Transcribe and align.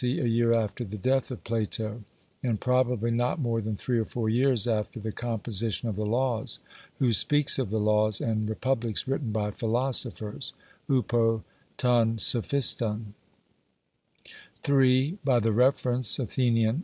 a 0.03 0.07
year 0.07 0.51
after 0.51 0.83
the 0.83 0.97
death 0.97 1.29
of 1.29 1.43
Plato, 1.43 2.01
and 2.41 2.59
probably 2.59 3.11
not 3.11 3.37
more 3.39 3.61
than 3.61 3.75
three 3.75 3.99
or 3.99 4.03
four 4.05 4.29
years 4.29 4.65
after 4.67 4.99
the 4.99 5.11
composition 5.11 5.89
of 5.89 5.95
the 5.95 6.07
Laws 6.07 6.59
who 6.97 7.13
speaks 7.13 7.59
of 7.59 7.69
the 7.69 7.79
Laws 7.79 8.19
and 8.19 8.49
Republics 8.49 9.07
written 9.07 9.31
by 9.31 9.51
philosophers 9.51 10.53
(upo 10.89 11.43
ton 11.77 12.17
sophiston); 12.17 13.13
(3) 14.63 15.19
by 15.23 15.37
the 15.37 15.51
reference 15.51 16.19
(Athen.) 16.19 16.79